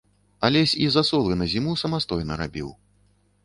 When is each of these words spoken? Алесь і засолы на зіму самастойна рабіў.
Алесь 0.47 0.73
і 0.85 0.87
засолы 0.95 1.37
на 1.43 1.49
зіму 1.53 1.77
самастойна 1.85 2.41
рабіў. 2.43 2.69